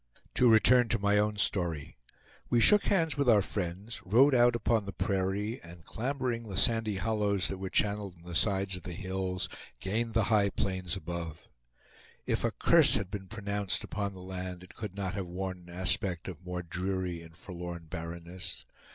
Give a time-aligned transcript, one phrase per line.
[0.33, 1.95] To return to my own story.
[2.49, 6.95] We shook hands with our friends, rode out upon the prairie, and clambering the sandy
[6.95, 9.47] hollows that were channeled in the sides of the hills
[9.79, 11.47] gained the high plains above.
[12.25, 15.69] If a curse had been pronounced upon the land it could not have worn an
[15.69, 18.65] aspect of more dreary and forlorn barrenness.